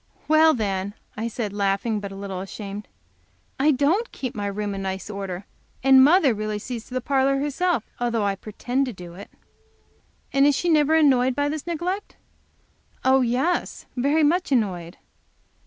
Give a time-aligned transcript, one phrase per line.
[0.27, 2.87] "Well, then," I said, laughing, but a little ashamed,
[3.59, 5.45] "I don't keep my room in nice order,
[5.83, 9.29] and mother really sees to the parlor herself, though I pretend to do it."
[10.33, 12.15] "And is she never annoyed by this neglect?"
[13.05, 14.97] "Oh, yes, very much annoyed."